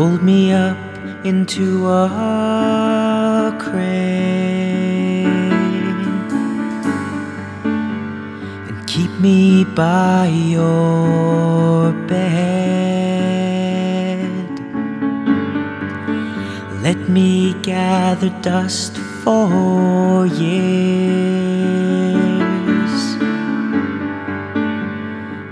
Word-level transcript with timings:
Fold 0.00 0.22
me 0.22 0.50
up 0.50 0.78
into 1.26 1.86
a 1.90 3.54
crane 3.60 5.26
and 8.66 8.86
keep 8.86 9.10
me 9.20 9.64
by 9.64 10.28
your 10.28 11.92
bed. 12.08 12.30
Let 16.80 17.10
me 17.10 17.52
gather 17.60 18.30
dust 18.40 18.96
for 19.22 20.24
years, 20.24 21.10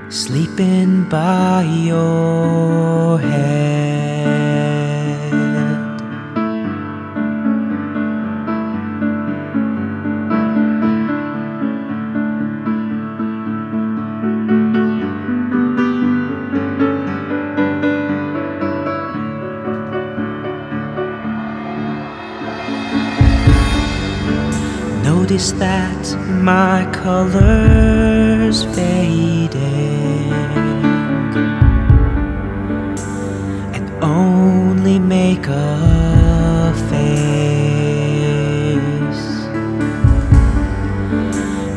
sleeping 0.08 1.04
by 1.10 1.64
your 1.64 3.18
head. 3.18 4.17
Notice 25.28 25.52
that 25.52 26.16
my 26.42 26.88
colors 26.90 28.64
fading 28.74 30.32
and 33.74 33.90
only 34.02 34.98
make 34.98 35.46
a 35.48 36.72
face. 36.88 37.44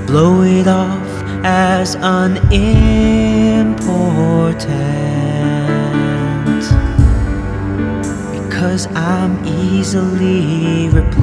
Blow 0.08 0.44
it 0.44 0.70
off 0.70 1.10
as 1.44 1.96
unimportant 1.96 2.72
because 8.32 8.88
I'm 8.96 9.46
easily 9.46 10.88
replaced. 10.88 11.21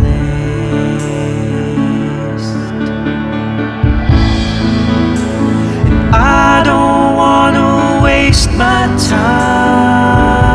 My 8.58 8.86
time. 9.08 10.48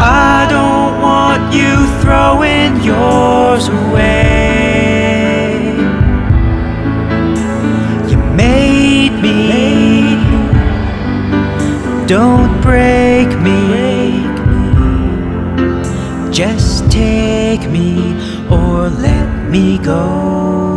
I 0.00 0.46
don't 0.48 1.02
want 1.02 1.52
you 1.52 1.74
throwing 2.00 2.80
yours 2.84 3.66
away. 3.68 4.14
You 8.08 8.18
made 8.44 9.14
me, 9.20 10.16
don't 12.06 12.60
break 12.62 13.28
me. 13.46 13.58
Just 16.30 16.88
take 16.88 17.68
me 17.68 18.14
or 18.48 18.88
let 18.90 19.50
me 19.50 19.78
go. 19.78 20.67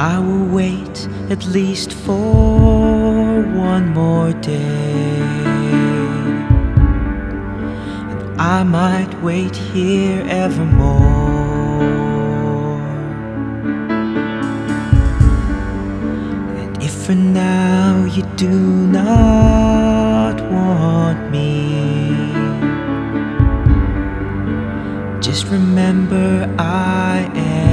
I 0.00 0.20
will 0.20 0.44
wait 0.44 1.08
at 1.28 1.44
least 1.46 1.92
for 1.92 3.42
one 3.42 3.88
more 3.88 4.32
day. 4.32 5.18
And 8.12 8.40
I 8.40 8.62
might 8.62 9.12
wait 9.24 9.56
here 9.56 10.24
evermore. 10.28 11.02
And 16.60 16.80
if 16.80 16.92
for 16.92 17.16
now 17.16 18.04
you 18.04 18.22
do 18.36 18.56
not 19.00 20.40
want 20.48 21.28
me, 21.32 22.30
just 25.20 25.48
remember 25.48 26.54
I 26.56 27.28
am. 27.34 27.68